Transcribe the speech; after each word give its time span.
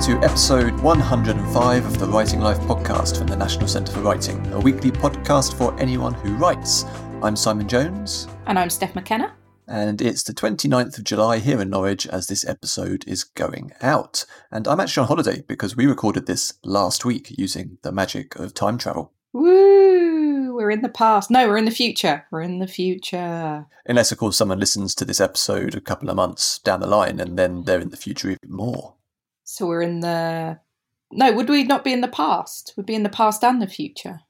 to 0.00 0.16
episode 0.22 0.80
105 0.80 1.84
of 1.84 1.98
the 1.98 2.06
Writing 2.06 2.40
Life 2.40 2.58
podcast 2.60 3.18
from 3.18 3.26
the 3.26 3.36
National 3.36 3.68
Centre 3.68 3.92
for 3.92 4.00
Writing, 4.00 4.50
a 4.54 4.58
weekly 4.58 4.90
podcast 4.90 5.58
for 5.58 5.78
anyone 5.78 6.14
who 6.14 6.34
writes. 6.36 6.86
I'm 7.22 7.36
Simon 7.36 7.68
Jones. 7.68 8.26
And 8.46 8.58
I'm 8.58 8.70
Steph 8.70 8.94
McKenna. 8.94 9.36
And 9.68 10.00
it's 10.00 10.22
the 10.22 10.32
29th 10.32 10.96
of 10.96 11.04
July 11.04 11.38
here 11.38 11.60
in 11.60 11.68
Norwich 11.68 12.06
as 12.06 12.28
this 12.28 12.48
episode 12.48 13.04
is 13.06 13.24
going 13.24 13.72
out. 13.82 14.24
And 14.50 14.66
I'm 14.66 14.80
actually 14.80 15.02
on 15.02 15.08
holiday 15.08 15.44
because 15.46 15.76
we 15.76 15.84
recorded 15.84 16.24
this 16.24 16.54
last 16.64 17.04
week 17.04 17.36
using 17.36 17.76
the 17.82 17.92
magic 17.92 18.36
of 18.36 18.54
time 18.54 18.78
travel. 18.78 19.12
Woo! 19.34 20.54
We're 20.54 20.70
in 20.70 20.80
the 20.80 20.88
past. 20.88 21.30
No, 21.30 21.46
we're 21.46 21.58
in 21.58 21.66
the 21.66 21.70
future. 21.70 22.24
We're 22.30 22.40
in 22.40 22.58
the 22.58 22.66
future. 22.66 23.66
Unless, 23.84 24.12
of 24.12 24.18
course, 24.18 24.38
someone 24.38 24.60
listens 24.60 24.94
to 24.94 25.04
this 25.04 25.20
episode 25.20 25.74
a 25.74 25.80
couple 25.80 26.08
of 26.08 26.16
months 26.16 26.58
down 26.58 26.80
the 26.80 26.86
line 26.86 27.20
and 27.20 27.38
then 27.38 27.64
they're 27.64 27.80
in 27.80 27.90
the 27.90 27.98
future 27.98 28.30
even 28.30 28.50
more. 28.50 28.94
So 29.50 29.66
we're 29.66 29.82
in 29.82 29.98
the. 29.98 30.60
No, 31.10 31.32
would 31.32 31.48
we 31.48 31.64
not 31.64 31.82
be 31.82 31.92
in 31.92 32.02
the 32.02 32.08
past? 32.08 32.72
We'd 32.76 32.86
be 32.86 32.94
in 32.94 33.02
the 33.02 33.08
past 33.08 33.42
and 33.42 33.60
the 33.60 33.66
future. 33.66 34.20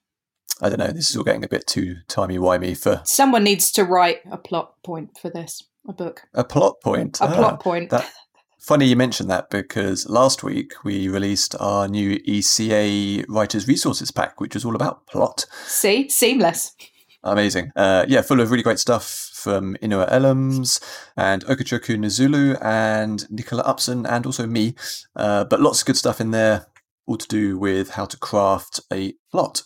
I 0.63 0.71
don't 0.71 0.79
know. 0.79 0.87
This 0.89 1.11
is 1.11 1.17
all 1.17 1.25
getting 1.25 1.45
a 1.45 1.49
bit 1.49 1.67
too 1.67 1.97
timey 2.09 2.39
wimey 2.39 2.75
for. 2.75 3.03
Someone 3.05 3.45
needs 3.45 3.71
to 3.73 3.85
write 3.85 4.21
a 4.31 4.39
plot 4.39 4.83
point 4.83 5.19
for 5.21 5.29
this, 5.29 5.63
a 5.87 5.93
book. 5.93 6.23
A 6.33 6.43
plot 6.43 6.81
point. 6.83 7.21
A 7.21 7.25
ah, 7.25 7.35
plot 7.35 7.61
point. 7.61 7.91
That, 7.91 8.11
funny 8.59 8.87
you 8.87 8.97
mentioned 8.97 9.29
that 9.29 9.51
because 9.51 10.09
last 10.09 10.43
week 10.43 10.73
we 10.85 11.07
released 11.07 11.55
our 11.61 11.87
new 11.87 12.19
ECA 12.21 13.27
Writers 13.29 13.69
Resources 13.69 14.11
Pack, 14.11 14.41
which 14.41 14.55
was 14.55 14.65
all 14.65 14.75
about 14.75 15.07
plot. 15.07 15.45
See, 15.67 16.09
seamless. 16.09 16.75
Amazing. 17.23 17.71
Uh, 17.77 18.07
yeah, 18.09 18.23
full 18.23 18.41
of 18.41 18.51
really 18.51 18.63
great 18.63 18.79
stuff 18.79 19.31
from 19.35 19.77
Inua 19.83 20.11
Ellams 20.11 20.83
and 21.17 21.45
Okechukwu 21.45 21.97
Nzelu 21.99 22.59
and 22.63 23.31
Nicola 23.31 23.63
Upson 23.63 24.07
and 24.07 24.25
also 24.25 24.47
me. 24.47 24.75
Uh, 25.15 25.45
but 25.45 25.61
lots 25.61 25.81
of 25.81 25.87
good 25.87 25.97
stuff 25.97 26.21
in 26.21 26.31
there, 26.31 26.67
all 27.07 27.19
to 27.19 27.29
do 27.29 27.59
with 27.59 27.91
how 27.91 28.07
to 28.07 28.17
craft 28.17 28.81
a 28.93 29.15
plot. 29.31 29.63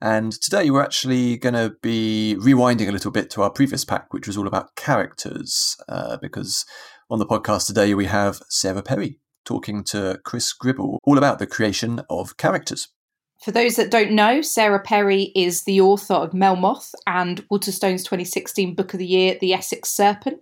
And 0.00 0.32
today 0.32 0.70
we're 0.70 0.82
actually 0.82 1.36
going 1.36 1.54
to 1.54 1.76
be 1.82 2.36
rewinding 2.38 2.88
a 2.88 2.92
little 2.92 3.10
bit 3.10 3.30
to 3.30 3.42
our 3.42 3.50
previous 3.50 3.84
pack, 3.84 4.12
which 4.12 4.26
was 4.26 4.36
all 4.36 4.46
about 4.46 4.76
characters, 4.76 5.76
uh, 5.88 6.18
because 6.18 6.64
on 7.10 7.18
the 7.18 7.26
podcast 7.26 7.66
today 7.66 7.94
we 7.94 8.06
have 8.06 8.40
Sarah 8.48 8.82
Perry 8.82 9.18
talking 9.44 9.82
to 9.84 10.20
Chris 10.24 10.52
Gribble 10.52 11.00
all 11.04 11.18
about 11.18 11.38
the 11.38 11.46
creation 11.46 12.02
of 12.08 12.36
characters. 12.36 12.88
For 13.44 13.52
those 13.52 13.76
that 13.76 13.90
don't 13.90 14.12
know, 14.12 14.40
Sarah 14.40 14.80
Perry 14.80 15.24
is 15.34 15.64
the 15.64 15.82
author 15.82 16.14
of 16.14 16.30
Melmoth 16.30 16.94
and 17.06 17.44
Waterstone's 17.50 18.02
2016 18.02 18.74
Book 18.74 18.94
of 18.94 18.98
the 18.98 19.06
Year, 19.06 19.36
The 19.38 19.52
Essex 19.52 19.90
Serpent. 19.90 20.40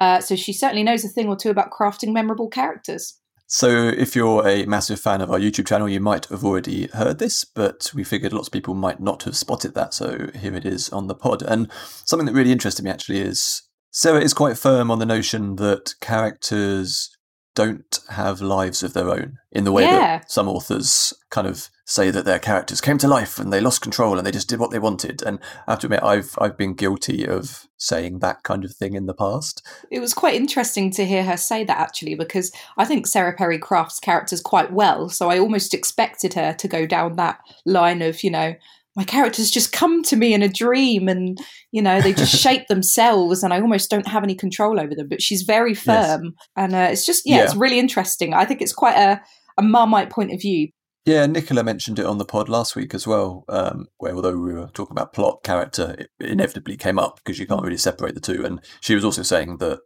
Uh, 0.00 0.20
so 0.20 0.36
she 0.36 0.52
certainly 0.52 0.82
knows 0.82 1.02
a 1.02 1.08
thing 1.08 1.28
or 1.28 1.36
two 1.36 1.48
about 1.48 1.70
crafting 1.70 2.12
memorable 2.12 2.50
characters. 2.50 3.18
So, 3.46 3.88
if 3.88 4.14
you're 4.14 4.46
a 4.46 4.66
massive 4.66 5.00
fan 5.00 5.22
of 5.22 5.30
our 5.30 5.38
YouTube 5.38 5.66
channel, 5.66 5.88
you 5.88 6.00
might 6.00 6.26
have 6.26 6.44
already 6.44 6.88
heard 6.88 7.18
this, 7.18 7.42
but 7.44 7.90
we 7.94 8.04
figured 8.04 8.34
lots 8.34 8.48
of 8.48 8.52
people 8.52 8.74
might 8.74 9.00
not 9.00 9.22
have 9.22 9.36
spotted 9.36 9.72
that. 9.74 9.94
So, 9.94 10.28
here 10.34 10.54
it 10.54 10.66
is 10.66 10.90
on 10.90 11.06
the 11.06 11.14
pod. 11.14 11.40
And 11.40 11.72
something 12.04 12.26
that 12.26 12.34
really 12.34 12.52
interested 12.52 12.84
me 12.84 12.90
actually 12.90 13.20
is 13.20 13.62
Sarah 13.92 14.20
is 14.20 14.34
quite 14.34 14.58
firm 14.58 14.90
on 14.90 14.98
the 14.98 15.06
notion 15.06 15.56
that 15.56 15.94
characters 16.02 17.16
don't 17.54 18.00
have 18.10 18.40
lives 18.40 18.82
of 18.82 18.94
their 18.94 19.10
own 19.10 19.38
in 19.50 19.64
the 19.64 19.72
way 19.72 19.82
yeah. 19.82 20.18
that 20.18 20.30
some 20.30 20.48
authors 20.48 21.12
kind 21.30 21.46
of 21.46 21.68
say 21.84 22.10
that 22.10 22.24
their 22.24 22.38
characters 22.38 22.80
came 22.80 22.96
to 22.96 23.08
life 23.08 23.38
and 23.38 23.52
they 23.52 23.60
lost 23.60 23.82
control 23.82 24.16
and 24.16 24.26
they 24.26 24.30
just 24.30 24.48
did 24.48 24.58
what 24.58 24.70
they 24.70 24.78
wanted. 24.78 25.22
And 25.22 25.38
I 25.66 25.72
have 25.72 25.80
to 25.80 25.86
admit, 25.86 26.02
I've 26.02 26.34
I've 26.38 26.56
been 26.56 26.74
guilty 26.74 27.26
of 27.26 27.68
saying 27.76 28.20
that 28.20 28.42
kind 28.42 28.64
of 28.64 28.72
thing 28.72 28.94
in 28.94 29.06
the 29.06 29.14
past. 29.14 29.66
It 29.90 30.00
was 30.00 30.14
quite 30.14 30.34
interesting 30.34 30.90
to 30.92 31.04
hear 31.04 31.24
her 31.24 31.36
say 31.36 31.64
that 31.64 31.78
actually, 31.78 32.14
because 32.14 32.52
I 32.78 32.84
think 32.84 33.06
Sarah 33.06 33.34
Perry 33.34 33.58
crafts 33.58 34.00
characters 34.00 34.40
quite 34.40 34.72
well. 34.72 35.08
So 35.08 35.28
I 35.28 35.38
almost 35.38 35.74
expected 35.74 36.34
her 36.34 36.54
to 36.54 36.68
go 36.68 36.86
down 36.86 37.16
that 37.16 37.40
line 37.66 38.00
of, 38.00 38.24
you 38.24 38.30
know, 38.30 38.54
my 38.96 39.04
characters 39.04 39.50
just 39.50 39.72
come 39.72 40.02
to 40.02 40.16
me 40.16 40.34
in 40.34 40.42
a 40.42 40.48
dream 40.48 41.08
and 41.08 41.38
you 41.70 41.82
know 41.82 42.00
they 42.00 42.12
just 42.12 42.34
shape 42.42 42.66
themselves 42.68 43.42
and 43.42 43.52
i 43.52 43.60
almost 43.60 43.90
don't 43.90 44.08
have 44.08 44.22
any 44.22 44.34
control 44.34 44.80
over 44.80 44.94
them 44.94 45.08
but 45.08 45.22
she's 45.22 45.42
very 45.42 45.74
firm 45.74 46.24
yes. 46.24 46.32
and 46.56 46.74
uh, 46.74 46.88
it's 46.90 47.06
just 47.06 47.22
yeah, 47.24 47.36
yeah, 47.36 47.44
it's 47.44 47.56
really 47.56 47.78
interesting. 47.78 48.34
I 48.34 48.44
think 48.44 48.60
it's 48.60 48.72
quite 48.72 48.96
a, 48.96 49.20
a 49.58 49.62
marmite 49.62 50.10
point 50.10 50.32
of 50.32 50.40
view. 50.40 50.68
Yeah 51.04 51.26
nicola 51.26 51.64
mentioned 51.64 51.98
it 51.98 52.06
on 52.06 52.18
the 52.18 52.24
pod 52.24 52.48
last 52.48 52.76
week 52.76 52.94
as 52.94 53.06
well 53.06 53.44
um, 53.48 53.86
where 53.98 54.14
although 54.14 54.36
we 54.36 54.52
were 54.52 54.68
talking 54.68 54.92
about 54.92 55.12
plot 55.12 55.42
character 55.42 55.96
it 55.98 56.10
inevitably 56.20 56.76
came 56.76 56.98
up 56.98 57.16
because 57.16 57.38
you 57.38 57.46
can't 57.46 57.62
really 57.62 57.76
separate 57.76 58.14
the 58.14 58.20
two. 58.20 58.44
And 58.44 58.60
she 58.80 58.94
was 58.94 59.04
also 59.04 59.22
saying 59.22 59.58
that 59.58 59.80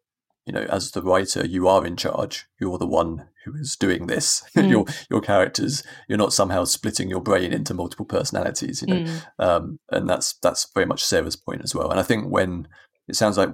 you 0.46 0.52
know, 0.52 0.62
as 0.70 0.92
the 0.92 1.02
writer, 1.02 1.44
you 1.44 1.66
are 1.66 1.84
in 1.84 1.96
charge. 1.96 2.46
You're 2.60 2.78
the 2.78 2.86
one 2.86 3.28
who 3.44 3.54
is 3.56 3.76
doing 3.76 4.06
this. 4.06 4.42
Mm. 4.56 4.70
your 4.70 4.84
your 5.10 5.20
characters. 5.20 5.82
You're 6.08 6.16
not 6.16 6.32
somehow 6.32 6.64
splitting 6.64 7.10
your 7.10 7.20
brain 7.20 7.52
into 7.52 7.74
multiple 7.74 8.06
personalities. 8.06 8.80
You 8.80 8.88
know, 8.88 9.00
mm. 9.02 9.22
um, 9.38 9.78
and 9.90 10.08
that's 10.08 10.34
that's 10.42 10.66
very 10.72 10.86
much 10.86 11.04
Sarah's 11.04 11.36
point 11.36 11.60
as 11.62 11.74
well. 11.74 11.90
And 11.90 12.00
I 12.00 12.02
think 12.02 12.30
when 12.30 12.68
it 13.06 13.16
sounds 13.16 13.36
like 13.36 13.50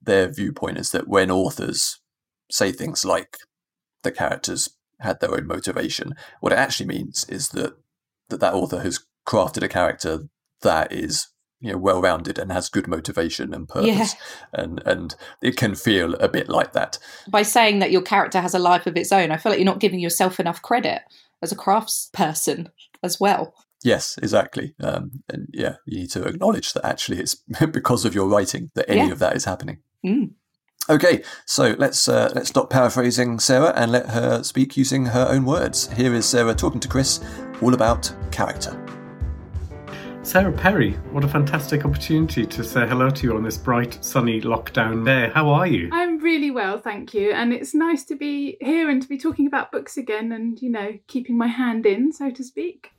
their 0.00 0.30
viewpoint 0.30 0.78
is 0.78 0.92
that 0.92 1.08
when 1.08 1.30
authors 1.30 1.98
say 2.50 2.70
things 2.70 3.04
like 3.04 3.36
the 4.04 4.12
characters 4.12 4.68
had 5.00 5.18
their 5.20 5.34
own 5.34 5.46
motivation, 5.48 6.14
what 6.40 6.52
it 6.52 6.58
actually 6.58 6.86
means 6.86 7.24
is 7.28 7.48
that 7.48 7.72
that 8.28 8.40
that 8.40 8.54
author 8.54 8.80
has 8.80 9.00
crafted 9.26 9.64
a 9.64 9.68
character 9.68 10.28
that 10.62 10.92
is 10.92 11.28
you 11.64 11.72
know 11.72 11.78
well 11.78 12.02
rounded 12.02 12.38
and 12.38 12.52
has 12.52 12.68
good 12.68 12.86
motivation 12.86 13.54
and 13.54 13.68
purpose 13.68 14.14
yeah. 14.14 14.60
and 14.62 14.82
and 14.84 15.16
it 15.40 15.56
can 15.56 15.74
feel 15.74 16.14
a 16.16 16.28
bit 16.28 16.48
like 16.48 16.72
that 16.72 16.98
by 17.28 17.42
saying 17.42 17.78
that 17.78 17.90
your 17.90 18.02
character 18.02 18.40
has 18.40 18.54
a 18.54 18.58
life 18.58 18.86
of 18.86 18.96
its 18.96 19.10
own 19.10 19.30
i 19.30 19.36
feel 19.36 19.50
like 19.50 19.58
you're 19.58 19.64
not 19.64 19.80
giving 19.80 19.98
yourself 19.98 20.38
enough 20.38 20.60
credit 20.60 21.02
as 21.42 21.50
a 21.50 21.56
crafts 21.56 22.10
person 22.12 22.68
as 23.02 23.18
well 23.18 23.54
yes 23.82 24.18
exactly 24.22 24.74
um, 24.80 25.10
and 25.28 25.48
yeah 25.52 25.76
you 25.86 26.00
need 26.00 26.10
to 26.10 26.22
acknowledge 26.24 26.74
that 26.74 26.84
actually 26.84 27.18
it's 27.18 27.34
because 27.72 28.04
of 28.04 28.14
your 28.14 28.28
writing 28.28 28.70
that 28.74 28.88
any 28.88 29.06
yeah. 29.06 29.12
of 29.12 29.18
that 29.18 29.34
is 29.34 29.46
happening 29.46 29.78
mm. 30.04 30.30
Okay, 30.90 31.22
so 31.46 31.74
let's 31.78 32.08
uh, 32.08 32.30
let's 32.34 32.50
stop 32.50 32.68
paraphrasing 32.68 33.38
Sarah 33.38 33.72
and 33.74 33.90
let 33.90 34.10
her 34.10 34.42
speak 34.42 34.76
using 34.76 35.06
her 35.06 35.26
own 35.30 35.46
words. 35.46 35.90
Here 35.92 36.12
is 36.12 36.26
Sarah 36.26 36.54
talking 36.54 36.80
to 36.80 36.88
Chris 36.88 37.24
all 37.62 37.72
about 37.72 38.12
character. 38.30 38.83
Sarah 40.24 40.50
Perry, 40.50 40.92
what 41.12 41.22
a 41.22 41.28
fantastic 41.28 41.84
opportunity 41.84 42.46
to 42.46 42.64
say 42.64 42.88
hello 42.88 43.10
to 43.10 43.26
you 43.26 43.36
on 43.36 43.42
this 43.44 43.58
bright, 43.58 44.02
sunny 44.02 44.40
lockdown 44.40 45.04
day. 45.04 45.30
How 45.34 45.50
are 45.50 45.66
you? 45.66 45.90
I'm 45.92 46.18
really 46.18 46.50
well, 46.50 46.78
thank 46.78 47.12
you. 47.12 47.30
And 47.32 47.52
it's 47.52 47.74
nice 47.74 48.04
to 48.04 48.16
be 48.16 48.56
here 48.62 48.88
and 48.88 49.02
to 49.02 49.08
be 49.08 49.18
talking 49.18 49.46
about 49.46 49.70
books 49.70 49.98
again 49.98 50.32
and, 50.32 50.60
you 50.62 50.70
know, 50.70 50.98
keeping 51.08 51.36
my 51.36 51.46
hand 51.46 51.84
in, 51.84 52.10
so 52.10 52.30
to 52.30 52.42
speak. 52.42 52.90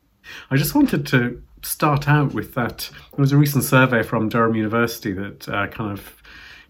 I 0.51 0.55
just 0.55 0.75
wanted 0.75 1.07
to 1.07 1.41
start 1.63 2.07
out 2.07 2.35
with 2.35 2.53
that. 2.53 2.91
There 2.91 3.23
was 3.23 3.31
a 3.31 3.37
recent 3.37 3.63
survey 3.63 4.03
from 4.03 4.29
Durham 4.29 4.55
University 4.55 5.11
that 5.13 5.49
uh, 5.49 5.65
kind 5.67 5.97
of 5.97 6.21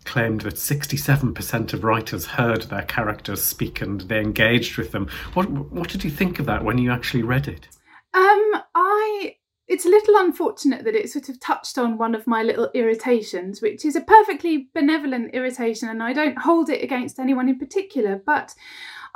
claimed 0.05 0.41
that 0.41 0.55
67% 0.55 1.73
of 1.73 1.83
writers 1.83 2.25
heard 2.25 2.63
their 2.63 2.83
characters 2.83 3.44
speak 3.44 3.81
and 3.81 4.01
they 4.01 4.21
engaged 4.21 4.77
with 4.77 4.94
them. 4.94 5.09
What, 5.33 5.49
what 5.49 5.89
did 5.89 6.05
you 6.05 6.09
think 6.09 6.39
of 6.39 6.45
that 6.45 6.63
when 6.63 6.77
you 6.77 6.91
actually 6.91 7.23
read 7.23 7.49
it? 7.49 7.67
Um, 8.13 8.63
I 8.73 9.35
it's 9.67 9.85
a 9.85 9.89
little 9.89 10.15
unfortunate 10.17 10.83
that 10.83 10.95
it 10.95 11.09
sort 11.09 11.29
of 11.29 11.39
touched 11.39 11.77
on 11.77 11.97
one 11.97 12.13
of 12.13 12.27
my 12.27 12.43
little 12.43 12.69
irritations, 12.73 13.61
which 13.61 13.83
is 13.83 13.95
a 13.95 14.01
perfectly 14.01 14.69
benevolent 14.73 15.33
irritation, 15.33 15.89
and 15.89 16.03
I 16.03 16.13
don't 16.13 16.37
hold 16.37 16.69
it 16.69 16.83
against 16.83 17.19
anyone 17.19 17.49
in 17.49 17.57
particular, 17.57 18.21
but 18.23 18.53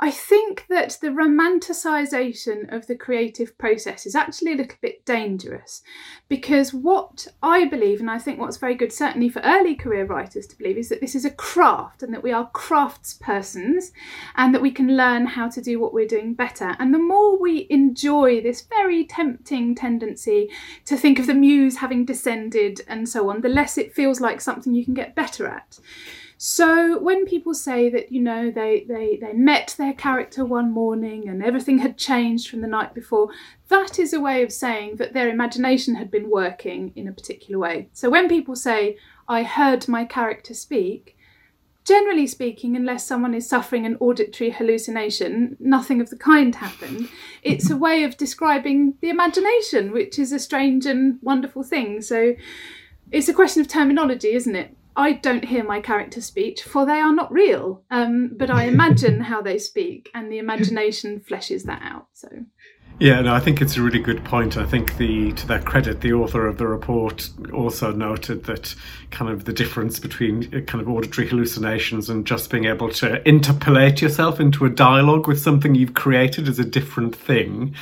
I 0.02 0.10
think 0.10 0.64
that 0.70 0.96
the 1.02 1.08
romanticisation 1.08 2.74
of 2.74 2.86
the 2.86 2.94
creative 2.94 3.58
process 3.58 4.06
is 4.06 4.14
actually 4.14 4.52
a 4.52 4.56
little 4.56 4.78
bit 4.80 5.04
dangerous 5.04 5.82
because 6.26 6.72
what 6.72 7.26
I 7.42 7.66
believe, 7.66 8.00
and 8.00 8.10
I 8.10 8.18
think 8.18 8.38
what's 8.38 8.56
very 8.56 8.74
good, 8.74 8.94
certainly 8.94 9.28
for 9.28 9.40
early 9.40 9.74
career 9.74 10.06
writers 10.06 10.46
to 10.46 10.56
believe, 10.56 10.78
is 10.78 10.88
that 10.88 11.02
this 11.02 11.14
is 11.14 11.26
a 11.26 11.30
craft 11.30 12.02
and 12.02 12.14
that 12.14 12.22
we 12.22 12.32
are 12.32 12.50
craftspersons 12.52 13.92
and 14.36 14.54
that 14.54 14.62
we 14.62 14.70
can 14.70 14.96
learn 14.96 15.26
how 15.26 15.50
to 15.50 15.60
do 15.60 15.78
what 15.78 15.92
we're 15.92 16.08
doing 16.08 16.32
better. 16.32 16.76
And 16.78 16.94
the 16.94 16.98
more 16.98 17.38
we 17.38 17.66
enjoy 17.68 18.40
this 18.40 18.62
very 18.62 19.04
tempting 19.04 19.74
tendency 19.74 20.48
to 20.86 20.96
think 20.96 21.18
of 21.18 21.26
the 21.26 21.34
muse 21.34 21.76
having 21.76 22.06
descended 22.06 22.80
and 22.88 23.06
so 23.06 23.28
on, 23.28 23.42
the 23.42 23.50
less 23.50 23.76
it 23.76 23.94
feels 23.94 24.18
like 24.18 24.40
something 24.40 24.72
you 24.72 24.84
can 24.86 24.94
get 24.94 25.14
better 25.14 25.46
at. 25.46 25.78
So 26.42 26.98
when 26.98 27.26
people 27.26 27.52
say 27.52 27.90
that, 27.90 28.10
you 28.10 28.22
know, 28.22 28.50
they, 28.50 28.86
they, 28.88 29.18
they 29.20 29.34
met 29.34 29.74
their 29.76 29.92
character 29.92 30.42
one 30.42 30.72
morning 30.72 31.28
and 31.28 31.44
everything 31.44 31.80
had 31.80 31.98
changed 31.98 32.48
from 32.48 32.62
the 32.62 32.66
night 32.66 32.94
before, 32.94 33.28
that 33.68 33.98
is 33.98 34.14
a 34.14 34.22
way 34.22 34.42
of 34.42 34.50
saying 34.50 34.96
that 34.96 35.12
their 35.12 35.28
imagination 35.28 35.96
had 35.96 36.10
been 36.10 36.30
working 36.30 36.94
in 36.96 37.06
a 37.06 37.12
particular 37.12 37.58
way. 37.58 37.90
So 37.92 38.08
when 38.08 38.26
people 38.26 38.56
say, 38.56 38.96
I 39.28 39.42
heard 39.42 39.86
my 39.86 40.06
character 40.06 40.54
speak, 40.54 41.14
generally 41.84 42.26
speaking, 42.26 42.74
unless 42.74 43.04
someone 43.04 43.34
is 43.34 43.46
suffering 43.46 43.84
an 43.84 43.98
auditory 44.00 44.48
hallucination, 44.48 45.58
nothing 45.60 46.00
of 46.00 46.08
the 46.08 46.16
kind 46.16 46.54
happened. 46.54 47.10
It's 47.42 47.68
a 47.68 47.76
way 47.76 48.02
of 48.02 48.16
describing 48.16 48.94
the 49.02 49.10
imagination, 49.10 49.92
which 49.92 50.18
is 50.18 50.32
a 50.32 50.38
strange 50.38 50.86
and 50.86 51.18
wonderful 51.20 51.64
thing. 51.64 52.00
So 52.00 52.34
it's 53.12 53.28
a 53.28 53.34
question 53.34 53.60
of 53.60 53.68
terminology, 53.68 54.32
isn't 54.32 54.56
it? 54.56 54.74
I 54.96 55.12
don't 55.12 55.44
hear 55.44 55.64
my 55.64 55.80
character's 55.80 56.26
speech, 56.26 56.62
for 56.62 56.84
they 56.84 57.00
are 57.00 57.14
not 57.14 57.32
real. 57.32 57.82
Um, 57.90 58.32
but 58.36 58.50
I 58.50 58.64
imagine 58.64 59.20
how 59.30 59.40
they 59.40 59.58
speak, 59.58 60.10
and 60.14 60.30
the 60.30 60.38
imagination 60.38 61.20
fleshes 61.20 61.64
that 61.64 61.82
out. 61.82 62.08
So. 62.12 62.28
Yeah, 63.00 63.22
no, 63.22 63.32
I 63.32 63.40
think 63.40 63.62
it's 63.62 63.78
a 63.78 63.82
really 63.82 63.98
good 63.98 64.22
point. 64.24 64.58
I 64.58 64.66
think 64.66 64.98
the 64.98 65.32
to 65.32 65.46
their 65.46 65.62
credit, 65.62 66.02
the 66.02 66.12
author 66.12 66.46
of 66.46 66.58
the 66.58 66.66
report 66.66 67.30
also 67.50 67.92
noted 67.92 68.44
that 68.44 68.74
kind 69.10 69.32
of 69.32 69.46
the 69.46 69.54
difference 69.54 69.98
between 69.98 70.54
uh, 70.54 70.60
kind 70.60 70.82
of 70.82 70.88
auditory 70.88 71.26
hallucinations 71.26 72.10
and 72.10 72.26
just 72.26 72.50
being 72.50 72.66
able 72.66 72.90
to 72.90 73.26
interpolate 73.26 74.02
yourself 74.02 74.38
into 74.38 74.66
a 74.66 74.70
dialogue 74.70 75.26
with 75.26 75.40
something 75.40 75.74
you've 75.74 75.94
created 75.94 76.46
is 76.46 76.58
a 76.58 76.64
different 76.64 77.16
thing, 77.16 77.74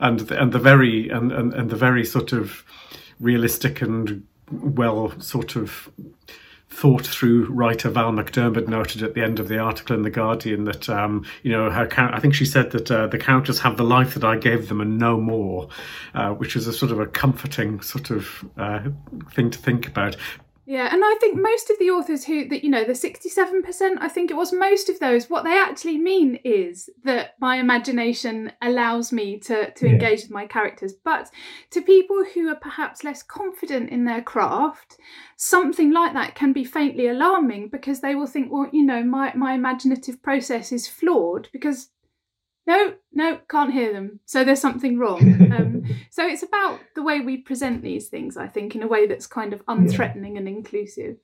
and 0.00 0.30
and 0.30 0.52
the 0.52 0.58
very 0.58 1.10
and, 1.10 1.32
and 1.32 1.52
and 1.52 1.68
the 1.68 1.76
very 1.76 2.04
sort 2.04 2.32
of 2.32 2.64
realistic 3.20 3.82
and 3.82 4.26
well 4.50 5.12
sort 5.20 5.54
of 5.54 5.90
thought 6.72 7.06
through 7.06 7.46
writer 7.50 7.90
Val 7.90 8.12
McDermid 8.12 8.66
noted 8.66 9.02
at 9.02 9.14
the 9.14 9.22
end 9.22 9.38
of 9.38 9.48
the 9.48 9.58
article 9.58 9.94
in 9.94 10.02
the 10.02 10.10
Guardian 10.10 10.64
that 10.64 10.88
um, 10.88 11.24
you 11.42 11.52
know 11.52 11.70
her 11.70 11.88
I 11.98 12.18
think 12.18 12.34
she 12.34 12.46
said 12.46 12.70
that 12.70 12.90
uh, 12.90 13.06
the 13.06 13.18
characters 13.18 13.60
have 13.60 13.76
the 13.76 13.84
life 13.84 14.14
that 14.14 14.24
I 14.24 14.36
gave 14.36 14.68
them 14.68 14.80
and 14.80 14.98
no 14.98 15.20
more, 15.20 15.68
uh, 16.14 16.30
which 16.30 16.56
is 16.56 16.66
a 16.66 16.72
sort 16.72 16.90
of 16.90 16.98
a 16.98 17.06
comforting 17.06 17.80
sort 17.82 18.10
of 18.10 18.44
uh, 18.56 18.80
thing 19.32 19.50
to 19.50 19.58
think 19.58 19.86
about. 19.86 20.16
Yeah, 20.64 20.88
and 20.92 21.02
I 21.04 21.16
think 21.18 21.40
most 21.40 21.70
of 21.70 21.78
the 21.80 21.90
authors 21.90 22.24
who 22.24 22.48
that 22.48 22.62
you 22.62 22.70
know 22.70 22.84
the 22.84 22.92
67% 22.92 23.96
I 23.98 24.08
think 24.08 24.30
it 24.30 24.36
was 24.36 24.52
most 24.52 24.88
of 24.88 25.00
those 25.00 25.28
what 25.28 25.42
they 25.42 25.58
actually 25.58 25.98
mean 25.98 26.38
is 26.44 26.88
that 27.02 27.34
my 27.40 27.56
imagination 27.56 28.52
allows 28.62 29.10
me 29.12 29.40
to 29.40 29.72
to 29.72 29.86
yeah. 29.86 29.92
engage 29.92 30.22
with 30.22 30.30
my 30.30 30.46
characters 30.46 30.94
but 31.04 31.30
to 31.70 31.82
people 31.82 32.24
who 32.32 32.48
are 32.48 32.56
perhaps 32.56 33.02
less 33.02 33.24
confident 33.24 33.90
in 33.90 34.04
their 34.04 34.22
craft 34.22 34.98
something 35.36 35.92
like 35.92 36.12
that 36.12 36.36
can 36.36 36.52
be 36.52 36.64
faintly 36.64 37.08
alarming 37.08 37.68
because 37.68 38.00
they 38.00 38.14
will 38.14 38.28
think 38.28 38.52
well 38.52 38.68
you 38.72 38.84
know 38.84 39.02
my 39.02 39.32
my 39.34 39.54
imaginative 39.54 40.22
process 40.22 40.70
is 40.70 40.86
flawed 40.86 41.48
because 41.52 41.88
no, 42.66 42.94
no, 43.12 43.38
can't 43.48 43.72
hear 43.72 43.92
them. 43.92 44.20
So 44.24 44.44
there's 44.44 44.60
something 44.60 44.98
wrong. 44.98 45.38
Um, 45.52 45.84
so 46.10 46.26
it's 46.26 46.42
about 46.42 46.80
the 46.94 47.02
way 47.02 47.20
we 47.20 47.36
present 47.36 47.82
these 47.82 48.08
things, 48.08 48.38
I 48.38 48.46
think, 48.46 48.74
in 48.74 48.82
a 48.82 48.86
way 48.86 49.06
that's 49.06 49.26
kind 49.26 49.52
of 49.52 49.64
unthreatening 49.66 50.38
and 50.38 50.48
inclusive. 50.48 51.18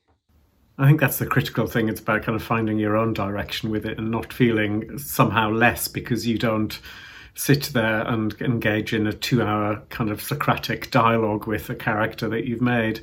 I 0.77 0.87
think 0.87 1.01
that's 1.01 1.19
the 1.19 1.27
critical 1.27 1.67
thing. 1.67 1.89
It's 1.89 2.01
about 2.01 2.25
kind 2.25 2.37
of 2.37 2.43
finding 2.43 2.79
your 2.79 2.97
own 2.97 3.15
direction 3.15 3.71
with 3.71 3.87
it 3.87 3.97
and 3.97 4.11
not 4.11 4.33
feeling 4.33 4.99
somehow 4.99 5.51
less 5.51 5.89
because 5.89 6.27
you 6.27 6.37
don't 6.37 6.79
sit 7.35 7.65
there 7.73 8.03
and 8.07 8.35
engage 8.41 8.93
in 8.93 9.07
a 9.07 9.13
two 9.13 9.43
hour 9.43 9.83
kind 9.89 10.11
of 10.11 10.21
Socratic 10.21 10.91
dialogue 10.91 11.47
with 11.47 11.71
a 11.71 11.75
character 11.75 12.29
that 12.29 12.45
you've 12.45 12.61
made. 12.61 13.01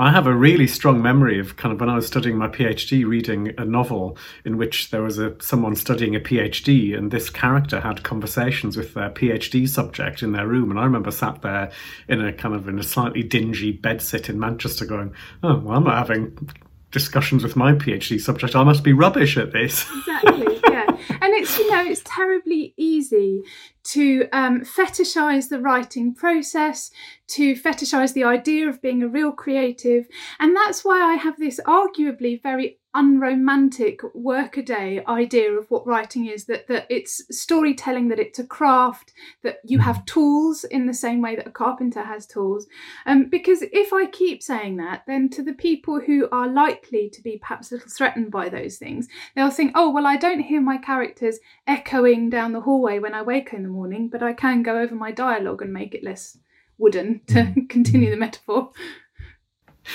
I 0.00 0.10
have 0.12 0.26
a 0.26 0.34
really 0.34 0.66
strong 0.66 1.02
memory 1.02 1.38
of 1.38 1.56
kind 1.56 1.74
of 1.74 1.78
when 1.78 1.90
I 1.90 1.94
was 1.94 2.06
studying 2.06 2.38
my 2.38 2.48
PhD, 2.48 3.06
reading 3.06 3.52
a 3.58 3.66
novel 3.66 4.16
in 4.46 4.56
which 4.56 4.90
there 4.90 5.02
was 5.02 5.18
a 5.18 5.36
someone 5.42 5.76
studying 5.76 6.16
a 6.16 6.20
PhD, 6.20 6.96
and 6.96 7.10
this 7.10 7.28
character 7.28 7.80
had 7.80 8.02
conversations 8.02 8.78
with 8.78 8.94
their 8.94 9.10
PhD 9.10 9.68
subject 9.68 10.22
in 10.22 10.32
their 10.32 10.46
room. 10.46 10.70
And 10.70 10.80
I 10.80 10.84
remember 10.84 11.10
sat 11.10 11.42
there 11.42 11.70
in 12.08 12.24
a 12.24 12.32
kind 12.32 12.54
of 12.54 12.66
in 12.66 12.78
a 12.78 12.82
slightly 12.82 13.22
dingy 13.22 13.76
bedsit 13.76 14.30
in 14.30 14.40
Manchester, 14.40 14.86
going, 14.86 15.12
"Oh, 15.42 15.58
well, 15.58 15.76
I'm 15.76 15.84
not 15.84 15.98
having 15.98 16.48
discussions 16.90 17.42
with 17.42 17.54
my 17.54 17.74
PhD 17.74 18.18
subject. 18.18 18.56
I 18.56 18.64
must 18.64 18.82
be 18.82 18.94
rubbish 18.94 19.36
at 19.36 19.52
this." 19.52 19.86
Exactly. 19.98 20.60
Yeah, 20.66 20.89
and 21.08 21.34
it's 21.34 21.58
you 21.58 21.70
know 21.70 21.84
it's 21.84 22.02
terribly 22.04 22.74
easy 22.76 23.42
to 23.82 24.28
um, 24.32 24.60
fetishize 24.60 25.48
the 25.48 25.60
writing 25.60 26.14
process, 26.14 26.90
to 27.28 27.54
fetishize 27.54 28.12
the 28.12 28.24
idea 28.24 28.68
of 28.68 28.82
being 28.82 29.02
a 29.02 29.08
real 29.08 29.32
creative. 29.32 30.06
And 30.38 30.54
that's 30.54 30.84
why 30.84 31.00
I 31.00 31.14
have 31.14 31.38
this 31.38 31.60
arguably 31.66 32.40
very 32.42 32.78
unromantic 32.94 34.00
workaday 34.14 35.04
idea 35.06 35.52
of 35.52 35.70
what 35.70 35.86
writing 35.86 36.26
is 36.26 36.46
that 36.46 36.66
that 36.66 36.86
it's 36.90 37.22
storytelling 37.30 38.08
that 38.08 38.18
it's 38.18 38.40
a 38.40 38.46
craft 38.46 39.12
that 39.44 39.58
you 39.64 39.78
have 39.78 39.96
mm-hmm. 39.96 40.04
tools 40.06 40.64
in 40.64 40.86
the 40.86 40.94
same 40.94 41.22
way 41.22 41.36
that 41.36 41.46
a 41.46 41.52
carpenter 41.52 42.02
has 42.02 42.26
tools 42.26 42.66
um, 43.06 43.28
because 43.30 43.62
if 43.70 43.92
i 43.92 44.06
keep 44.06 44.42
saying 44.42 44.76
that 44.76 45.04
then 45.06 45.28
to 45.28 45.40
the 45.40 45.52
people 45.52 46.00
who 46.00 46.28
are 46.32 46.48
likely 46.48 47.08
to 47.08 47.22
be 47.22 47.38
perhaps 47.38 47.70
a 47.70 47.76
little 47.76 47.90
threatened 47.90 48.28
by 48.28 48.48
those 48.48 48.76
things 48.76 49.06
they'll 49.36 49.50
think 49.50 49.70
oh 49.76 49.88
well 49.88 50.06
i 50.06 50.16
don't 50.16 50.40
hear 50.40 50.60
my 50.60 50.76
characters 50.90 51.38
echoing 51.68 52.28
down 52.28 52.50
the 52.52 52.62
hallway 52.62 52.98
when 52.98 53.14
i 53.14 53.22
wake 53.22 53.52
in 53.52 53.62
the 53.62 53.68
morning 53.68 54.08
but 54.08 54.24
i 54.24 54.32
can 54.32 54.60
go 54.60 54.76
over 54.76 54.92
my 54.92 55.12
dialogue 55.12 55.62
and 55.62 55.72
make 55.72 55.94
it 55.94 56.02
less 56.02 56.36
wooden 56.78 57.20
to 57.28 57.34
mm-hmm. 57.34 57.66
continue 57.68 58.10
the 58.10 58.16
metaphor 58.16 58.72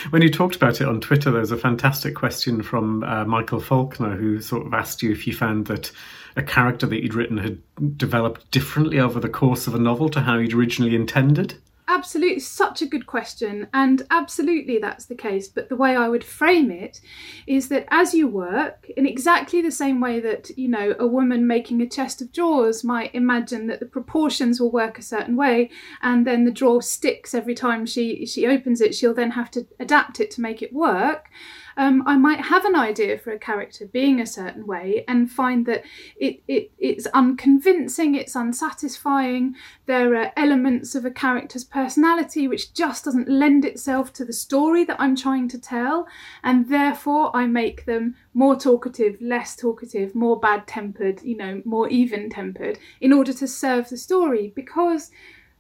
when 0.10 0.22
you 0.22 0.30
talked 0.30 0.56
about 0.56 0.82
it 0.82 0.88
on 0.88 1.00
Twitter, 1.00 1.32
there 1.32 1.40
was 1.40 1.52
a 1.52 1.58
fantastic 1.58 2.16
question 2.16 2.64
from 2.64 3.04
uh, 3.04 3.24
Michael 3.24 3.60
Faulkner 3.60 4.18
who 4.18 4.42
sort 4.42 4.66
of 4.66 4.74
asked 4.74 5.04
you 5.04 5.12
if 5.12 5.28
you 5.28 5.34
found 5.34 5.68
that 5.68 5.92
a 6.36 6.44
character 6.44 6.88
that 6.88 7.04
you'd 7.04 7.14
written 7.14 7.38
had 7.38 7.62
developed 7.96 8.50
differently 8.50 9.00
over 9.00 9.20
the 9.20 9.30
course 9.30 9.68
of 9.68 9.76
a 9.76 9.80
novel 9.80 10.10
to 10.10 10.22
how 10.22 10.38
you'd 10.38 10.54
originally 10.54 10.96
intended. 10.96 11.56
Absolutely, 11.88 12.40
such 12.40 12.82
a 12.82 12.88
good 12.88 13.06
question, 13.06 13.68
and 13.72 14.08
absolutely 14.10 14.80
that's 14.80 15.06
the 15.06 15.14
case. 15.14 15.48
But 15.48 15.70
the 15.70 15.76
way 15.76 15.96
I 15.96 16.10
would 16.10 16.24
frame 16.24 16.72
it 16.72 17.00
is 17.46 17.70
that 17.70 17.86
as 17.92 18.14
you 18.14 18.28
work, 18.28 18.90
in 18.98 19.06
exactly 19.06 19.62
the 19.62 19.72
same 19.72 20.02
way 20.02 20.20
that 20.20 20.50
you 20.58 20.68
know 20.68 20.96
a 20.98 21.06
woman 21.06 21.46
making 21.46 21.82
a 21.82 21.88
chest 21.88 22.22
of 22.22 22.32
drawers 22.32 22.84
might 22.84 23.14
imagine 23.14 23.68
that 23.68 23.80
the 23.80 23.86
proportions 23.86 24.60
will 24.60 24.72
work 24.72 24.98
a 24.98 25.04
certain 25.04 25.36
way, 25.36 25.70
and 26.02 26.26
then 26.26 26.44
the 26.44 26.52
drawer 26.52 26.82
sticks 26.82 27.36
every 27.36 27.54
time 27.54 27.86
she 27.86 28.26
she 28.26 28.48
opens 28.48 28.82
it, 28.82 28.96
she'll 28.96 29.14
then 29.14 29.32
have 29.32 29.52
to 29.52 29.68
adapt 29.80 30.20
it 30.20 30.32
to 30.32 30.42
make 30.42 30.64
it 30.64 30.74
work 30.74 31.30
um, 31.78 32.04
I 32.06 32.16
might 32.16 32.40
have 32.42 32.64
an 32.66 32.76
idea 32.76 33.18
for 33.18 33.32
a 33.32 33.40
character 33.40 33.86
being 33.86 34.22
a 34.22 34.26
certain 34.26 34.66
way 34.66 35.04
and 35.08 35.30
find 35.30 35.66
that 35.66 35.84
it, 36.16 36.42
it 36.48 36.72
it's 36.78 37.06
unconvincing, 37.08 38.16
it's 38.16 38.36
unsatisfying. 38.36 39.56
There 39.86 40.16
are 40.16 40.32
elements 40.38 40.96
of 40.96 41.04
a 41.06 41.12
character's 41.12 41.66
personality 41.66 42.48
which 42.48 42.74
just 42.74 43.06
doesn't 43.06 43.28
lend 43.28 43.66
itself 43.66 44.14
to 44.14 44.26
the 44.26 44.34
story 44.34 44.86
that 44.86 45.00
I'm 45.00 45.16
trying 45.16 45.50
to 45.50 45.60
tell, 45.60 46.08
and 46.44 46.70
therefore 46.70 47.36
I 47.36 47.46
make 47.46 47.86
them 47.86 48.16
more 48.34 48.56
talkative, 48.56 49.20
less 49.22 49.56
talkative, 49.56 50.16
more 50.16 50.40
bad 50.40 50.68
tempered, 50.68 51.22
you 51.24 51.36
know, 51.36 51.62
more 51.66 51.90
even 51.90 52.30
tempered 52.30 52.80
in 53.02 53.12
order 53.12 53.34
to 53.34 53.48
serve 53.48 53.90
the 53.90 53.98
story 53.98 54.54
because 54.56 55.12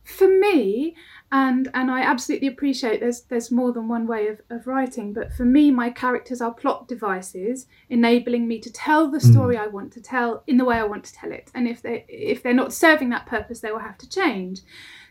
for 0.04 0.28
me 0.28 0.96
and 1.36 1.70
and 1.74 1.92
I 1.92 2.00
absolutely 2.00 2.48
appreciate 2.48 3.02
there's 3.02 3.24
there's 3.24 3.52
more 3.52 3.74
than 3.74 3.90
one 3.90 4.08
way 4.08 4.30
of, 4.30 4.40
of 4.50 4.68
writing 4.68 5.12
but 5.12 5.34
for 5.34 5.44
me 5.44 5.70
my 5.70 5.90
characters 5.90 6.40
are 6.40 6.54
plot 6.54 6.88
devices 6.88 7.68
enabling 7.90 8.48
me 8.48 8.58
to 8.60 8.72
tell 8.72 9.12
the 9.12 9.20
story 9.20 9.58
mm. 9.58 9.60
I 9.60 9.68
want 9.68 9.92
to 9.94 10.02
tell 10.02 10.44
in 10.48 10.56
the 10.56 10.64
way 10.64 10.78
I 10.78 10.86
want 10.86 11.04
to 11.04 11.14
tell 11.14 11.34
it. 11.34 11.52
And 11.54 11.68
if 11.68 11.82
they 11.82 12.06
if 12.08 12.42
they're 12.42 12.54
not 12.54 12.72
serving 12.72 13.10
that 13.10 13.26
purpose 13.26 13.60
they 13.60 13.72
will 13.72 13.80
have 13.80 13.98
to 13.98 14.10
change. 14.10 14.62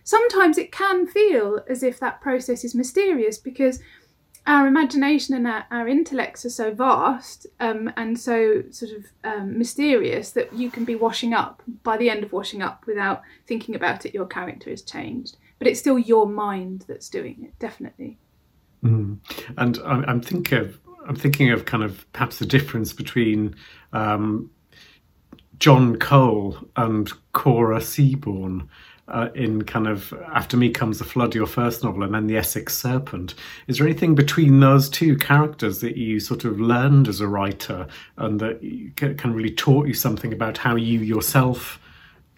Sometimes 0.02 0.57
it 0.57 0.73
can 0.73 1.07
feel 1.07 1.61
as 1.69 1.83
if 1.83 2.00
that 2.00 2.23
process 2.23 2.64
is 2.64 2.75
mysterious 2.75 3.37
because 3.37 3.81
our 4.47 4.66
imagination 4.66 5.35
and 5.35 5.47
our, 5.47 5.64
our 5.71 5.88
intellects 5.88 6.45
are 6.45 6.50
so 6.50 6.75
vast 6.75 7.47
um, 7.61 7.90
and 7.97 8.19
so 8.19 8.62
sort 8.71 8.93
of 8.93 9.04
um, 9.25 9.59
mysterious 9.59 10.31
that 10.31 10.52
you 10.54 10.71
can 10.71 10.85
be 10.87 10.95
washing 10.95 11.35
up 11.35 11.62
by 11.83 11.97
the 11.99 12.09
end 12.09 12.25
of 12.25 12.33
washing 12.33 12.62
up 12.62 12.87
without 12.87 13.23
thinking 13.47 13.75
about 13.75 14.04
it 14.07 14.14
your 14.14 14.26
character 14.26 14.71
has 14.71 14.83
changed 14.83 15.37
but 15.64 15.71
it's 15.71 15.80
still 15.80 15.99
your 15.99 16.28
mind 16.28 16.85
that's 16.87 17.09
doing 17.09 17.42
it 17.42 17.59
definitely 17.59 18.18
mm. 18.85 19.18
and 19.56 19.78
I'm, 19.85 20.04
I'm 20.04 20.21
thinking 20.21 20.59
of 20.59 20.78
i'm 21.09 21.16
thinking 21.16 21.50
of 21.50 21.64
kind 21.64 21.83
of 21.83 22.11
perhaps 22.12 22.38
the 22.38 22.47
difference 22.47 22.92
between 22.92 23.54
um, 23.92 24.50
john 25.59 25.97
cole 25.97 26.59
and 26.76 27.11
cora 27.33 27.78
seaborne 27.78 28.68
uh, 29.09 29.28
in 29.35 29.62
kind 29.64 29.87
of 29.87 30.14
After 30.33 30.56
Me 30.56 30.71
Comes 30.71 30.99
the 30.99 31.04
Flood, 31.04 31.35
your 31.35 31.47
first 31.47 31.85
novel, 31.85 32.04
and 32.04 32.14
then 32.14 32.26
The 32.26 32.38
Essex 32.38 32.75
Serpent. 32.75 33.35
Is 33.66 33.76
there 33.76 33.87
anything 33.87 34.14
between 34.14 34.61
those 34.61 34.88
two 34.88 35.14
characters 35.18 35.80
that 35.80 35.99
you 35.99 36.21
sort 36.21 36.47
of 36.47 36.59
learned 36.59 37.06
as 37.06 37.21
a 37.21 37.28
writer 37.28 37.87
and 38.16 38.40
that 38.40 38.61
can 38.97 39.35
really 39.35 39.50
taught 39.50 39.87
you 39.87 39.92
something 39.92 40.33
about 40.33 40.56
how 40.56 40.75
you 40.76 41.00
yourself 41.00 41.78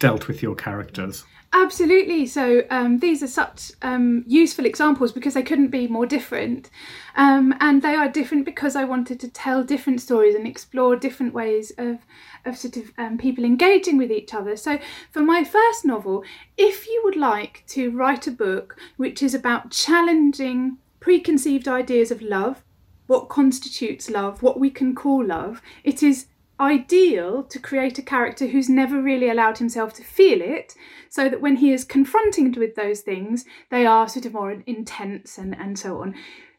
dealt 0.01 0.27
with 0.27 0.43
your 0.43 0.57
characters? 0.57 1.25
Absolutely. 1.53 2.27
So 2.27 2.65
um, 2.71 2.99
these 2.99 3.23
are 3.23 3.29
such 3.29 3.73
um, 3.81 4.25
useful 4.27 4.67
examples 4.67 5.13
because 5.13 5.35
they 5.35 5.43
couldn't 5.43 5.69
be 5.69 5.89
more 5.89 6.05
different. 6.05 6.71
Um, 7.17 7.55
and 7.61 7.83
they 7.83 7.95
are 7.95 8.09
different 8.09 8.45
because 8.45 8.77
I 8.77 8.85
wanted 8.85 9.21
to 9.21 9.29
tell 9.29 9.65
different 9.65 10.01
stories 10.01 10.35
and 10.35 10.47
explore 10.47 10.97
different 10.97 11.33
ways 11.33 11.73
of, 11.79 12.01
of 12.45 12.59
sort 12.59 12.77
of 12.77 12.93
um, 12.99 13.17
people 13.17 13.45
engaging 13.45 13.97
with 13.97 14.11
each 14.11 14.35
other. 14.35 14.57
So 14.57 14.79
for 15.11 15.23
my 15.23 15.45
first 15.45 15.85
novel, 15.85 16.25
if 16.59 16.87
you 16.87 17.01
would 17.05 17.17
like 17.17 17.65
to 17.69 17.91
write 17.91 18.27
a 18.27 18.33
book 18.33 18.77
which 18.97 19.23
is 19.23 19.35
about 19.35 19.71
challenging 19.71 20.79
preconceived 21.01 21.69
ideas 21.69 22.11
of 22.11 22.21
love, 22.21 22.63
what 23.07 23.29
constitutes 23.29 24.11
love, 24.11 24.43
what 24.43 24.59
we 24.59 24.69
can 24.69 24.95
call 24.95 25.25
love, 25.25 25.63
it 25.85 26.03
is 26.03 26.27
ideal 26.59 27.43
to 27.43 27.59
create 27.59 27.99
a 27.99 28.03
character 28.03 28.47
who's 28.47 28.69
never 28.69 29.01
really 29.01 29.29
allowed 29.29 29.59
himself 29.59 29.93
to 29.95 30.03
feel 30.03 30.41
it 30.41 30.75
so 31.09 31.29
that 31.29 31.41
when 31.41 31.57
he 31.57 31.73
is 31.73 31.85
confronted 31.85 32.57
with 32.57 32.75
those 32.75 33.01
things 33.01 33.45
they 33.71 33.85
are 33.85 34.09
sort 34.09 34.27
of 34.27 34.33
more 34.33 34.63
intense 34.67 35.39
and, 35.39 35.55
and 35.59 35.79
so 35.79 36.01
on 36.01 36.15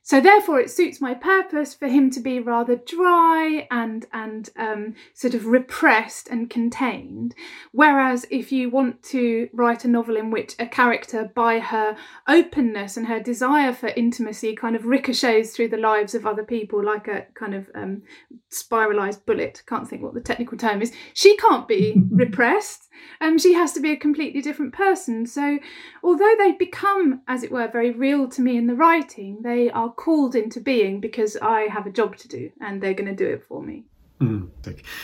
so 0.07 0.21
therefore, 0.21 0.61
it 0.61 0.71
suits 0.71 1.01
my 1.01 1.13
purpose 1.13 1.73
for 1.73 1.89
him 1.89 2.09
to 2.11 2.21
be 2.21 2.39
rather 2.39 2.77
dry 2.77 3.67
and 3.69 4.05
and 4.13 4.49
um, 4.55 4.95
sort 5.13 5.33
of 5.33 5.47
repressed 5.47 6.29
and 6.29 6.49
contained. 6.49 7.35
Whereas 7.73 8.25
if 8.31 8.49
you 8.49 8.69
want 8.69 9.03
to 9.03 9.49
write 9.51 9.83
a 9.83 9.89
novel 9.89 10.15
in 10.15 10.31
which 10.31 10.55
a 10.59 10.65
character, 10.65 11.29
by 11.35 11.59
her 11.59 11.97
openness 12.25 12.95
and 12.95 13.07
her 13.07 13.19
desire 13.19 13.73
for 13.73 13.87
intimacy, 13.89 14.55
kind 14.55 14.77
of 14.77 14.85
ricochets 14.85 15.53
through 15.53 15.67
the 15.67 15.77
lives 15.77 16.15
of 16.15 16.25
other 16.25 16.45
people 16.45 16.81
like 16.81 17.09
a 17.09 17.25
kind 17.33 17.53
of 17.53 17.69
um, 17.75 18.01
spiralized 18.49 19.25
bullet. 19.25 19.61
Can't 19.67 19.89
think 19.89 20.03
what 20.03 20.13
the 20.13 20.21
technical 20.21 20.57
term 20.57 20.81
is. 20.81 20.93
She 21.15 21.35
can't 21.35 21.67
be 21.67 22.01
repressed. 22.11 22.86
Um, 23.21 23.37
she 23.37 23.53
has 23.53 23.73
to 23.73 23.79
be 23.79 23.91
a 23.91 23.97
completely 23.97 24.41
different 24.41 24.73
person. 24.73 25.25
So, 25.25 25.59
although 26.03 26.35
they 26.37 26.51
become, 26.51 27.21
as 27.27 27.43
it 27.43 27.51
were, 27.51 27.67
very 27.67 27.91
real 27.91 28.27
to 28.29 28.41
me 28.41 28.57
in 28.57 28.67
the 28.67 28.75
writing, 28.75 29.41
they 29.41 29.69
are 29.69 29.91
called 29.91 30.35
into 30.35 30.59
being 30.59 30.99
because 30.99 31.37
I 31.37 31.61
have 31.63 31.87
a 31.87 31.91
job 31.91 32.17
to 32.17 32.27
do 32.27 32.51
and 32.61 32.81
they're 32.81 32.93
going 32.93 33.09
to 33.09 33.15
do 33.15 33.27
it 33.27 33.43
for 33.43 33.61
me. 33.61 33.85
Mm. 34.19 34.49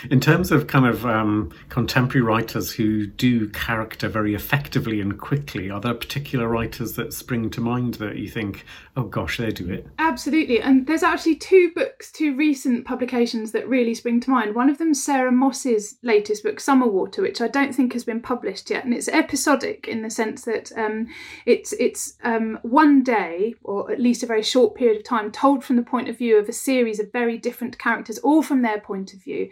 In 0.10 0.20
terms 0.20 0.52
of 0.52 0.66
kind 0.66 0.88
of 0.88 1.06
um, 1.06 1.52
contemporary 1.70 2.26
writers 2.26 2.72
who 2.72 3.06
do 3.06 3.48
character 3.50 4.10
very 4.10 4.34
effectively 4.34 5.00
and 5.00 5.20
quickly, 5.20 5.70
are 5.70 5.80
there 5.80 5.94
particular 5.94 6.48
writers 6.48 6.94
that 6.94 7.14
spring 7.14 7.52
to 7.52 7.62
mind 7.62 7.96
that 7.96 8.18
you 8.18 8.28
think, 8.28 8.66
oh 8.98 9.04
gosh, 9.04 9.38
they 9.38 9.52
do 9.52 9.70
it? 9.70 9.86
Absolutely. 10.00 10.60
And 10.60 10.88
there's 10.88 11.04
actually 11.04 11.36
two 11.36 11.72
books, 11.76 12.12
two 12.12 12.36
recent 12.36 12.86
publications 12.86 13.52
that 13.52 13.68
really 13.68 13.94
spring 13.94 14.20
to 14.22 14.32
mind. 14.32 14.56
One 14.56 14.70
of 14.70 14.80
them, 14.80 14.96
Sarah 14.96 15.32
Moss's 15.32 15.96
latest 16.02 16.44
book, 16.44 16.60
Summer 16.60 16.88
Water, 16.88 17.22
which 17.22 17.40
I 17.40 17.48
don't 17.48 17.74
think 17.76 17.94
has 17.94 18.04
been 18.04 18.22
published 18.22 18.72
yet. 18.72 18.84
And 18.84 18.96
it's 18.96 19.08
episodic 19.08 19.88
in 19.88 20.02
the 20.02 20.10
sense 20.10 20.44
that 20.46 20.72
um, 20.76 21.08
it's, 21.46 21.72
it's 21.74 22.18
um, 22.24 22.58
one 22.64 23.04
day, 23.04 23.54
or 23.64 23.92
at 23.92 24.00
least 24.00 24.24
a 24.24 24.28
very 24.28 24.44
short 24.44 24.74
period 24.74 24.98
of 24.98 25.04
time, 25.04 25.32
told 25.32 25.64
from 25.64 25.76
the 25.76 25.84
point 25.84 26.10
of 26.10 26.18
view 26.18 26.38
of 26.40 26.50
a 26.50 26.54
series 26.54 27.00
of 27.00 27.12
very 27.12 27.38
different 27.38 27.78
characters, 27.78 28.18
all 28.20 28.42
from 28.42 28.64
their 28.64 28.80
point 28.80 29.03
point 29.04 29.14
of 29.14 29.24
view. 29.24 29.50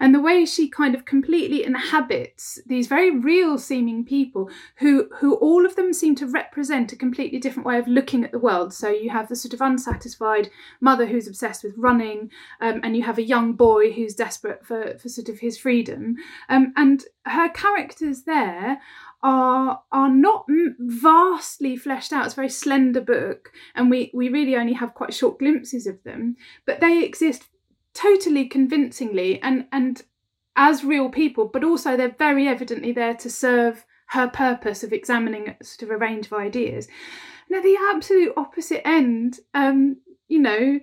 And 0.00 0.14
the 0.14 0.20
way 0.20 0.46
she 0.46 0.68
kind 0.68 0.94
of 0.94 1.04
completely 1.04 1.64
inhabits 1.64 2.58
these 2.66 2.86
very 2.86 3.10
real 3.10 3.58
seeming 3.58 4.04
people 4.04 4.50
who 4.76 5.08
who 5.18 5.34
all 5.34 5.66
of 5.66 5.76
them 5.76 5.92
seem 5.92 6.14
to 6.16 6.26
represent 6.26 6.92
a 6.92 6.96
completely 6.96 7.38
different 7.38 7.66
way 7.66 7.78
of 7.78 7.88
looking 7.88 8.24
at 8.24 8.32
the 8.32 8.38
world. 8.38 8.72
So 8.72 8.88
you 8.88 9.10
have 9.10 9.28
the 9.28 9.36
sort 9.36 9.54
of 9.54 9.60
unsatisfied 9.60 10.50
mother 10.80 11.06
who's 11.06 11.28
obsessed 11.28 11.64
with 11.64 11.74
running, 11.76 12.30
um, 12.60 12.80
and 12.82 12.96
you 12.96 13.02
have 13.02 13.18
a 13.18 13.22
young 13.22 13.52
boy 13.54 13.92
who's 13.92 14.14
desperate 14.14 14.64
for, 14.64 14.98
for 14.98 15.08
sort 15.08 15.28
of 15.28 15.40
his 15.40 15.58
freedom. 15.58 16.16
Um, 16.48 16.72
and 16.76 17.04
her 17.24 17.48
characters 17.48 18.22
there 18.22 18.80
are 19.22 19.82
are 19.90 20.10
not 20.10 20.44
vastly 20.78 21.76
fleshed 21.76 22.12
out. 22.12 22.26
It's 22.26 22.34
a 22.34 22.36
very 22.36 22.48
slender 22.48 23.00
book, 23.00 23.52
and 23.74 23.90
we 23.90 24.10
we 24.14 24.28
really 24.28 24.56
only 24.56 24.74
have 24.74 24.94
quite 24.94 25.14
short 25.14 25.38
glimpses 25.38 25.86
of 25.86 26.02
them. 26.04 26.36
But 26.66 26.80
they 26.80 27.02
exist 27.02 27.48
totally 27.96 28.46
convincingly 28.46 29.40
and 29.42 29.66
and 29.72 30.02
as 30.56 30.84
real 30.84 31.10
people, 31.10 31.46
but 31.46 31.64
also 31.64 31.96
they're 31.96 32.16
very 32.18 32.48
evidently 32.48 32.92
there 32.92 33.14
to 33.14 33.28
serve 33.28 33.84
her 34.08 34.28
purpose 34.28 34.82
of 34.82 34.92
examining 34.92 35.54
sort 35.62 35.82
of 35.82 35.90
a 35.90 35.98
range 35.98 36.26
of 36.26 36.32
ideas. 36.32 36.88
Now, 37.50 37.60
the 37.60 37.76
absolute 37.92 38.32
opposite 38.36 38.86
end, 38.86 39.38
um, 39.54 39.98
you 40.28 40.38
know, 40.38 40.80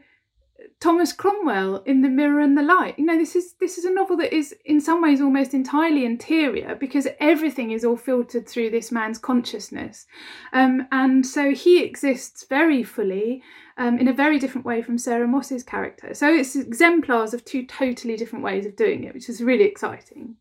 Thomas 0.83 1.13
Cromwell 1.13 1.77
in 1.85 2.01
The 2.01 2.09
Mirror 2.09 2.41
and 2.41 2.57
the 2.57 2.61
Light. 2.61 2.99
You 2.99 3.05
know, 3.05 3.17
this 3.17 3.37
is 3.37 3.53
this 3.61 3.77
is 3.77 3.85
a 3.85 3.93
novel 3.93 4.17
that 4.17 4.35
is 4.35 4.53
in 4.65 4.81
some 4.81 5.01
ways 5.01 5.21
almost 5.21 5.53
entirely 5.53 6.03
interior 6.03 6.75
because 6.75 7.07
everything 7.21 7.71
is 7.71 7.85
all 7.85 7.95
filtered 7.95 8.49
through 8.49 8.69
this 8.69 8.91
man's 8.91 9.17
consciousness, 9.17 10.05
um, 10.51 10.85
and 10.91 11.25
so 11.25 11.51
he 11.51 11.81
exists 11.81 12.45
very 12.49 12.83
fully 12.83 13.41
um, 13.77 13.97
in 13.97 14.09
a 14.09 14.13
very 14.13 14.37
different 14.37 14.65
way 14.65 14.81
from 14.81 14.97
Sarah 14.97 15.25
Moss's 15.25 15.63
character. 15.63 16.13
So 16.13 16.27
it's 16.27 16.57
exemplars 16.57 17.33
of 17.33 17.45
two 17.45 17.65
totally 17.65 18.17
different 18.17 18.43
ways 18.43 18.65
of 18.65 18.75
doing 18.75 19.05
it, 19.05 19.13
which 19.13 19.29
is 19.29 19.41
really 19.41 19.63
exciting. 19.63 20.35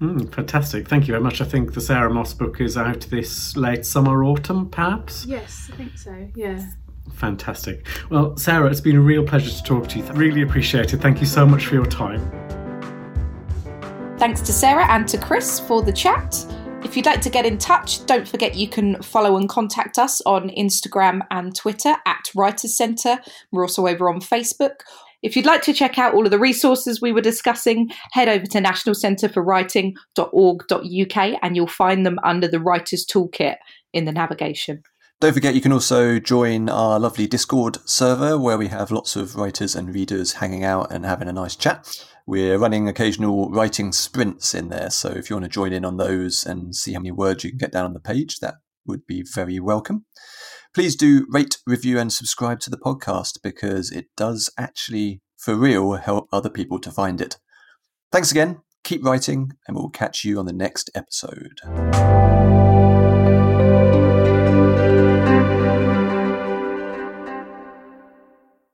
Mm, 0.00 0.32
fantastic. 0.32 0.88
Thank 0.88 1.08
you 1.08 1.12
very 1.12 1.22
much. 1.22 1.42
I 1.42 1.44
think 1.44 1.74
the 1.74 1.80
Sarah 1.80 2.08
Moss 2.08 2.32
book 2.32 2.60
is 2.60 2.78
out 2.78 3.00
this 3.10 3.54
late 3.54 3.84
summer, 3.84 4.24
autumn, 4.24 4.70
perhaps? 4.70 5.26
Yes, 5.26 5.68
I 5.72 5.76
think 5.76 5.98
so. 5.98 6.28
Yeah. 6.34 6.64
Fantastic. 7.14 7.86
Well, 8.10 8.36
Sarah, 8.36 8.70
it's 8.70 8.80
been 8.80 8.96
a 8.96 9.00
real 9.00 9.24
pleasure 9.24 9.50
to 9.50 9.62
talk 9.62 9.88
to 9.88 9.98
you. 9.98 10.04
Really 10.12 10.42
appreciate 10.42 10.94
it. 10.94 10.98
Thank 10.98 11.20
you 11.20 11.26
so 11.26 11.46
much 11.46 11.66
for 11.66 11.74
your 11.74 11.86
time. 11.86 12.30
Thanks 14.18 14.40
to 14.42 14.52
Sarah 14.52 14.86
and 14.90 15.08
to 15.08 15.18
Chris 15.18 15.60
for 15.60 15.82
the 15.82 15.92
chat. 15.92 16.44
If 16.84 16.96
you'd 16.96 17.06
like 17.06 17.20
to 17.22 17.30
get 17.30 17.46
in 17.46 17.58
touch, 17.58 18.04
don't 18.06 18.26
forget 18.26 18.54
you 18.54 18.68
can 18.68 19.00
follow 19.02 19.36
and 19.36 19.48
contact 19.48 19.98
us 19.98 20.20
on 20.22 20.50
Instagram 20.50 21.20
and 21.30 21.54
Twitter 21.54 21.94
at 22.06 22.30
Writers 22.34 22.76
Centre. 22.76 23.18
We're 23.52 23.62
also 23.62 23.86
over 23.86 24.08
on 24.08 24.20
Facebook. 24.20 24.80
If 25.22 25.36
you'd 25.36 25.46
like 25.46 25.62
to 25.62 25.74
check 25.74 25.98
out 25.98 26.14
all 26.14 26.24
of 26.24 26.30
the 26.30 26.38
resources 26.38 27.00
we 27.00 27.10
were 27.12 27.20
discussing, 27.20 27.90
head 28.12 28.28
over 28.28 28.46
to 28.46 28.58
nationalcentreforwriting.org.uk 28.58 31.38
and 31.42 31.56
you'll 31.56 31.66
find 31.66 32.06
them 32.06 32.18
under 32.24 32.48
the 32.48 32.60
Writers 32.60 33.06
Toolkit 33.06 33.56
in 33.92 34.06
the 34.06 34.12
navigation. 34.12 34.82
Don't 35.20 35.34
forget, 35.34 35.54
you 35.54 35.60
can 35.60 35.72
also 35.72 36.18
join 36.18 36.70
our 36.70 36.98
lovely 36.98 37.26
Discord 37.26 37.76
server 37.84 38.38
where 38.38 38.56
we 38.56 38.68
have 38.68 38.90
lots 38.90 39.16
of 39.16 39.36
writers 39.36 39.76
and 39.76 39.94
readers 39.94 40.32
hanging 40.32 40.64
out 40.64 40.90
and 40.90 41.04
having 41.04 41.28
a 41.28 41.32
nice 41.32 41.56
chat. 41.56 42.06
We're 42.26 42.56
running 42.56 42.88
occasional 42.88 43.50
writing 43.50 43.92
sprints 43.92 44.54
in 44.54 44.70
there, 44.70 44.88
so 44.88 45.10
if 45.10 45.28
you 45.28 45.36
want 45.36 45.44
to 45.44 45.50
join 45.50 45.74
in 45.74 45.84
on 45.84 45.98
those 45.98 46.46
and 46.46 46.74
see 46.74 46.94
how 46.94 47.00
many 47.00 47.10
words 47.10 47.44
you 47.44 47.50
can 47.50 47.58
get 47.58 47.70
down 47.70 47.84
on 47.84 47.92
the 47.92 48.00
page, 48.00 48.38
that 48.38 48.54
would 48.86 49.06
be 49.06 49.22
very 49.22 49.60
welcome. 49.60 50.06
Please 50.72 50.96
do 50.96 51.26
rate, 51.28 51.58
review, 51.66 51.98
and 51.98 52.10
subscribe 52.10 52.60
to 52.60 52.70
the 52.70 52.78
podcast 52.78 53.40
because 53.42 53.92
it 53.92 54.06
does 54.16 54.50
actually, 54.56 55.20
for 55.36 55.54
real, 55.54 55.92
help 55.96 56.28
other 56.32 56.48
people 56.48 56.78
to 56.78 56.90
find 56.90 57.20
it. 57.20 57.36
Thanks 58.10 58.30
again, 58.30 58.62
keep 58.84 59.04
writing, 59.04 59.52
and 59.68 59.76
we'll 59.76 59.90
catch 59.90 60.24
you 60.24 60.38
on 60.38 60.46
the 60.46 60.54
next 60.54 60.88
episode. 60.94 61.60